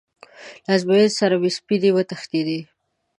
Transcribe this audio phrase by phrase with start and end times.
[0.65, 2.59] له ازموینې سره مې سپینې وتښتېدې.